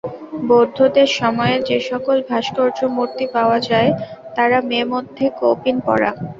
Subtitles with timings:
[0.47, 3.89] বৌদ্ধদের সময়ের যেসকল ভাস্কর্যমূর্তি পাওয়া যায়,
[4.35, 6.09] তারা মেয়ে-মদ্দে কৌপীন-পরা।